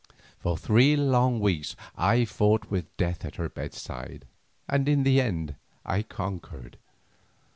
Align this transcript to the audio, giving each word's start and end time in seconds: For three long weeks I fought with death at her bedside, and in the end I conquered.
For 0.39 0.57
three 0.57 0.95
long 0.95 1.39
weeks 1.39 1.75
I 1.95 2.25
fought 2.25 2.71
with 2.71 2.97
death 2.97 3.23
at 3.23 3.35
her 3.35 3.49
bedside, 3.49 4.25
and 4.67 4.89
in 4.89 5.03
the 5.03 5.21
end 5.21 5.57
I 5.85 6.01
conquered. 6.01 6.79